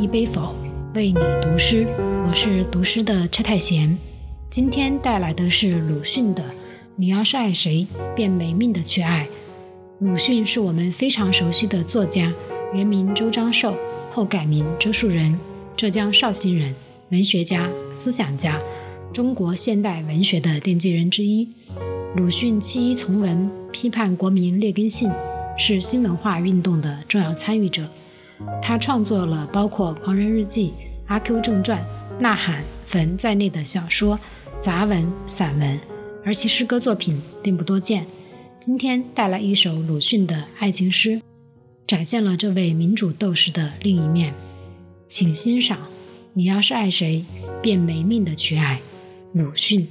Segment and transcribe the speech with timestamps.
[0.00, 0.54] 一杯否
[0.94, 1.86] 为你读诗，
[2.26, 3.98] 我是读诗的车太贤。
[4.48, 6.42] 今天带来的是鲁迅的
[6.96, 7.86] 《你要是爱谁，
[8.16, 9.28] 便没命的去爱》。
[10.06, 12.32] 鲁迅是我们非常熟悉的作家，
[12.72, 13.74] 原名周章寿，
[14.10, 15.38] 后改名周树人，
[15.76, 16.74] 浙江绍兴人，
[17.10, 18.58] 文学家、思想家，
[19.12, 21.46] 中国现代文学的奠基人之一。
[22.16, 25.10] 鲁迅弃医从文，批判国民劣根性，
[25.58, 27.86] 是新文化运动的重要参与者。
[28.62, 30.68] 他创作了包括《狂人日记》
[31.06, 31.78] 《阿 Q 正传》
[32.20, 34.18] 《呐喊》《坟》在内的小说、
[34.60, 35.78] 杂文、散文，
[36.24, 38.06] 而其诗歌作品并不多见。
[38.60, 41.20] 今天带来一首鲁迅的爱情诗，
[41.86, 44.32] 展现了这位民主斗士的另一面。
[45.08, 45.78] 请欣赏：
[46.34, 47.24] 你要是爱谁，
[47.62, 48.80] 便没命的去爱。
[49.32, 49.88] 鲁迅。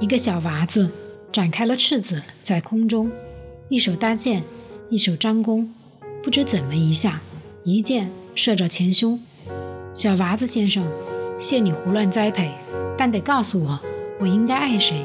[0.00, 0.88] 一个小娃子
[1.32, 3.10] 展开了翅子，在空中，
[3.68, 4.42] 一手搭箭，
[4.88, 5.72] 一手张弓。
[6.22, 7.20] 不知怎么一下，
[7.74, 9.20] 一箭射着前胸。
[9.94, 10.86] 小娃子先生，
[11.38, 12.50] 谢你胡乱栽培，
[12.96, 13.78] 但得告诉我，
[14.20, 15.04] 我应该爱谁？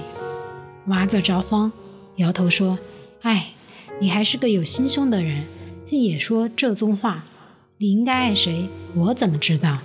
[0.88, 1.72] 娃子着慌，
[2.17, 2.78] 摇头说
[3.22, 3.50] ：“哎，
[4.00, 5.44] 你还是个有心胸的人，
[5.83, 7.25] 竟也说这宗话。
[7.78, 9.80] 你应该爱谁，我怎么知道？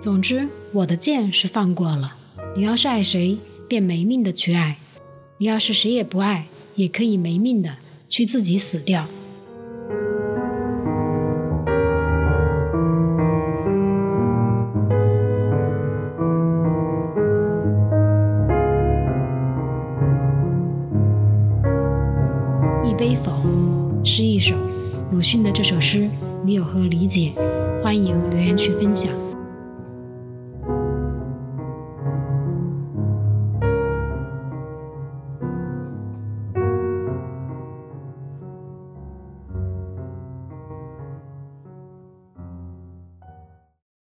[0.00, 2.16] 总之，我的箭是放过了。
[2.56, 3.38] 你要是爱谁，
[3.68, 4.74] 便没命的去爱；
[5.38, 7.76] 你要是谁也不爱，也可以没命的
[8.08, 9.06] 去自己死掉。”
[23.04, 23.34] 悲否
[24.02, 24.56] 是一首
[25.12, 26.08] 鲁迅的这首诗，
[26.42, 27.32] 你有何理解？
[27.82, 29.12] 欢迎留言区分享。